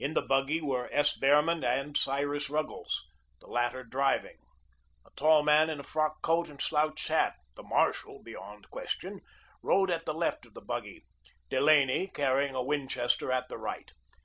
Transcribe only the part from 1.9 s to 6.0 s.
Cyrus Ruggles, the latter driving. A tall man in a